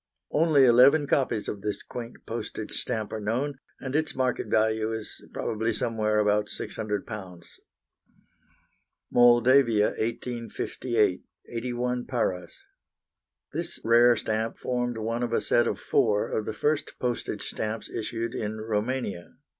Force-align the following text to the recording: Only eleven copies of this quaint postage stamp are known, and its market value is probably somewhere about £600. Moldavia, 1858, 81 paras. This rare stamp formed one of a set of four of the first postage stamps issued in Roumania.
Only 0.31 0.65
eleven 0.65 1.05
copies 1.05 1.47
of 1.47 1.61
this 1.61 1.83
quaint 1.83 2.25
postage 2.25 2.71
stamp 2.71 3.13
are 3.13 3.19
known, 3.21 3.59
and 3.79 3.95
its 3.95 4.15
market 4.15 4.47
value 4.47 4.91
is 4.91 5.23
probably 5.31 5.71
somewhere 5.71 6.17
about 6.17 6.47
£600. 6.47 7.43
Moldavia, 9.11 9.89
1858, 9.89 11.21
81 11.51 12.05
paras. 12.07 12.63
This 13.53 13.79
rare 13.85 14.15
stamp 14.15 14.57
formed 14.57 14.97
one 14.97 15.21
of 15.21 15.33
a 15.33 15.39
set 15.39 15.67
of 15.67 15.79
four 15.79 16.31
of 16.31 16.47
the 16.47 16.53
first 16.53 16.97
postage 16.97 17.45
stamps 17.47 17.87
issued 17.87 18.33
in 18.33 18.57
Roumania. 18.57 19.35